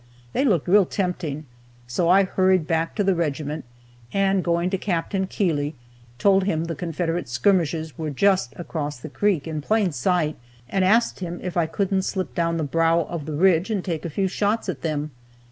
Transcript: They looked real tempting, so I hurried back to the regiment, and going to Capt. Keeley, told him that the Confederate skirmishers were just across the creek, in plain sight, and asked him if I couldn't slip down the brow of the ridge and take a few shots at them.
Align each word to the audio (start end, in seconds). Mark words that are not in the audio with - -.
They 0.33 0.43
looked 0.43 0.67
real 0.67 0.87
tempting, 0.87 1.45
so 1.85 2.09
I 2.09 2.23
hurried 2.23 2.65
back 2.65 2.95
to 2.95 3.03
the 3.03 3.13
regiment, 3.13 3.65
and 4.11 4.43
going 4.43 4.71
to 4.71 4.77
Capt. 4.79 5.13
Keeley, 5.29 5.75
told 6.17 6.45
him 6.45 6.61
that 6.61 6.69
the 6.69 6.75
Confederate 6.75 7.29
skirmishers 7.29 7.95
were 7.99 8.09
just 8.09 8.51
across 8.57 8.97
the 8.97 9.09
creek, 9.09 9.47
in 9.47 9.61
plain 9.61 9.91
sight, 9.91 10.37
and 10.67 10.83
asked 10.83 11.19
him 11.19 11.39
if 11.43 11.55
I 11.55 11.67
couldn't 11.67 12.01
slip 12.01 12.33
down 12.33 12.57
the 12.57 12.63
brow 12.63 13.01
of 13.01 13.27
the 13.27 13.33
ridge 13.35 13.69
and 13.69 13.85
take 13.85 14.03
a 14.03 14.09
few 14.09 14.27
shots 14.27 14.67
at 14.67 14.81
them. 14.81 15.11